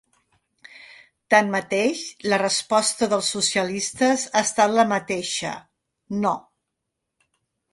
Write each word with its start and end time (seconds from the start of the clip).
Tanmateix, 1.33 2.01
la 2.33 2.39
resposta 2.43 3.09
dels 3.11 3.29
socialistes 3.35 4.25
ha 4.33 4.43
estat 4.49 4.75
la 4.79 4.87
mateixa: 4.95 5.53
no. 6.25 6.33